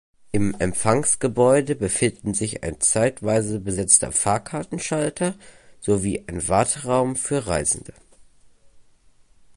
Im 0.31 0.55
Empfangsgebäude 0.57 1.75
befinden 1.75 2.33
sich 2.33 2.63
ein 2.63 2.81
zeitweise 2.81 3.59
besetzter 3.59 4.11
Fahrkartenschalter 4.11 5.35
sowie 5.79 6.23
ein 6.25 6.47
Warteraum 6.49 7.15
für 7.15 7.45
Reisende. 7.45 7.93